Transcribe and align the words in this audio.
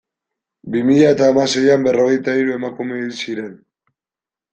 Bi 0.75 0.79
mila 0.85 1.11
eta 1.15 1.27
hamaseian 1.31 1.85
berrogeita 1.87 2.35
hiru 2.39 2.55
emakume 2.61 2.97
hil 3.03 3.13
ziren. 3.27 3.53